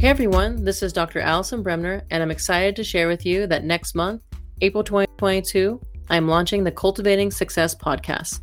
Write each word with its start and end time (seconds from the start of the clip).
Hey 0.00 0.08
everyone, 0.08 0.64
this 0.64 0.82
is 0.82 0.94
Dr. 0.94 1.20
Alison 1.20 1.62
Bremner, 1.62 2.02
and 2.10 2.22
I'm 2.22 2.30
excited 2.30 2.74
to 2.76 2.82
share 2.82 3.06
with 3.06 3.26
you 3.26 3.46
that 3.48 3.64
next 3.64 3.94
month, 3.94 4.22
April 4.62 4.82
2022, 4.82 5.78
I'm 6.08 6.26
launching 6.26 6.64
the 6.64 6.72
Cultivating 6.72 7.30
Success 7.30 7.74
podcast. 7.74 8.40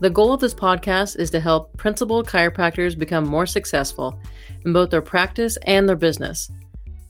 The 0.00 0.10
goal 0.10 0.34
of 0.34 0.40
this 0.40 0.52
podcast 0.52 1.18
is 1.18 1.30
to 1.30 1.40
help 1.40 1.74
principled 1.78 2.28
chiropractors 2.28 2.98
become 2.98 3.26
more 3.26 3.46
successful 3.46 4.20
in 4.66 4.74
both 4.74 4.90
their 4.90 5.00
practice 5.00 5.56
and 5.62 5.88
their 5.88 5.96
business. 5.96 6.50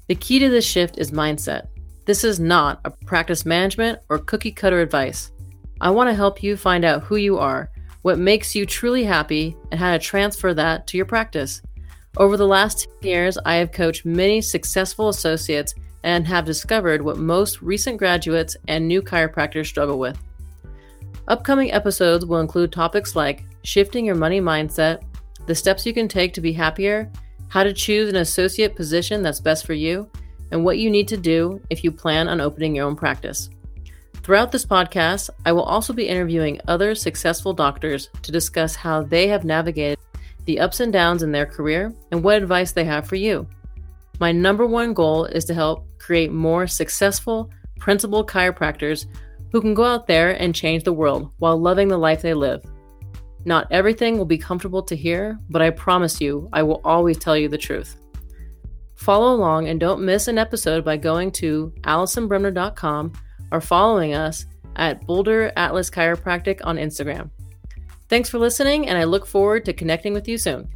The 0.06 0.14
key 0.14 0.38
to 0.38 0.48
this 0.48 0.64
shift 0.64 0.98
is 0.98 1.10
mindset. 1.10 1.66
This 2.06 2.22
is 2.22 2.38
not 2.38 2.80
a 2.84 2.92
practice 2.92 3.44
management 3.44 3.98
or 4.08 4.18
cookie 4.18 4.52
cutter 4.52 4.80
advice. 4.80 5.32
I 5.80 5.90
want 5.90 6.08
to 6.08 6.14
help 6.14 6.40
you 6.40 6.56
find 6.56 6.84
out 6.84 7.02
who 7.02 7.16
you 7.16 7.36
are, 7.36 7.72
what 8.02 8.20
makes 8.20 8.54
you 8.54 8.64
truly 8.64 9.02
happy, 9.02 9.56
and 9.72 9.80
how 9.80 9.90
to 9.90 9.98
transfer 9.98 10.54
that 10.54 10.86
to 10.86 10.96
your 10.96 11.06
practice. 11.06 11.62
Over 12.18 12.36
the 12.36 12.46
last 12.46 12.89
10 13.00 13.08
years, 13.08 13.39
I 13.46 13.54
have 13.54 13.72
coached 13.72 14.04
many 14.04 14.43
successful 14.43 15.08
associates 15.08 15.75
and 16.02 16.26
have 16.26 16.44
discovered 16.44 17.00
what 17.00 17.16
most 17.16 17.62
recent 17.62 17.96
graduates 17.96 18.54
and 18.68 18.86
new 18.86 19.00
chiropractors 19.00 19.66
struggle 19.66 19.98
with. 19.98 20.18
Upcoming 21.29 21.72
episodes 21.72 22.26
will 22.26 22.40
include 22.40 22.71
topics 22.71 23.16
like 23.16 23.44
shifting 23.64 24.04
your 24.04 24.14
money 24.14 24.43
mindset, 24.43 25.02
the 25.46 25.54
steps 25.54 25.86
you 25.86 25.94
can 25.94 26.07
take 26.07 26.35
to 26.35 26.43
be 26.43 26.52
happier, 26.52 27.11
how 27.48 27.64
to 27.64 27.72
choose 27.72 28.11
an 28.11 28.16
associate 28.16 28.76
position 28.76 29.22
that's 29.22 29.40
best 29.40 29.64
for 29.64 29.72
you, 29.72 30.07
and 30.50 30.63
what 30.63 30.79
you 30.79 30.90
need 30.90 31.08
to 31.08 31.16
do 31.16 31.63
if 31.71 31.82
you 31.82 31.90
plan 31.90 32.28
on 32.28 32.42
opening 32.42 32.77
your 32.77 32.86
own 32.86 32.97
practice. 32.97 33.48
Throughout 34.22 34.52
this 34.52 34.66
podcast, 34.66 35.30
I 35.47 35.52
will 35.52 35.62
also 35.62 35.94
be 35.94 36.08
interviewing 36.08 36.60
other 36.69 36.94
successful 36.94 37.55
doctors 37.55 38.10
to 38.20 38.30
discuss 38.30 38.77
how 38.77 39.02
they 39.02 39.28
have 39.28 39.44
navigated 39.44 39.98
the 40.44 40.60
ups 40.60 40.80
and 40.80 40.92
downs 40.92 41.22
in 41.22 41.32
their 41.32 41.46
career 41.46 41.92
and 42.10 42.22
what 42.22 42.42
advice 42.42 42.72
they 42.72 42.84
have 42.84 43.06
for 43.06 43.16
you. 43.16 43.46
My 44.20 44.32
number 44.32 44.66
one 44.66 44.94
goal 44.94 45.24
is 45.24 45.44
to 45.46 45.54
help 45.54 45.86
create 45.98 46.32
more 46.32 46.66
successful, 46.66 47.50
principled 47.78 48.28
chiropractors 48.28 49.06
who 49.50 49.60
can 49.60 49.74
go 49.74 49.84
out 49.84 50.06
there 50.06 50.30
and 50.30 50.54
change 50.54 50.84
the 50.84 50.92
world 50.92 51.32
while 51.38 51.56
loving 51.58 51.88
the 51.88 51.98
life 51.98 52.22
they 52.22 52.34
live. 52.34 52.64
Not 53.44 53.66
everything 53.70 54.16
will 54.16 54.24
be 54.24 54.38
comfortable 54.38 54.82
to 54.84 54.96
hear, 54.96 55.38
but 55.50 55.62
I 55.62 55.70
promise 55.70 56.20
you, 56.20 56.48
I 56.52 56.62
will 56.62 56.80
always 56.84 57.18
tell 57.18 57.36
you 57.36 57.48
the 57.48 57.58
truth. 57.58 57.96
Follow 58.94 59.34
along 59.34 59.68
and 59.68 59.80
don't 59.80 60.04
miss 60.04 60.28
an 60.28 60.38
episode 60.38 60.84
by 60.84 60.96
going 60.96 61.32
to 61.32 61.72
AlisonBremner.com 61.82 63.12
or 63.50 63.60
following 63.60 64.14
us 64.14 64.46
at 64.77 65.04
Boulder 65.06 65.52
Atlas 65.56 65.90
Chiropractic 65.90 66.60
on 66.62 66.77
Instagram. 66.77 67.30
Thanks 68.12 68.28
for 68.28 68.38
listening, 68.38 68.91
and 68.91 68.98
I 68.98 69.05
look 69.05 69.24
forward 69.24 69.64
to 69.64 69.72
connecting 69.72 70.12
with 70.12 70.28
you 70.28 70.36
soon. 70.36 70.68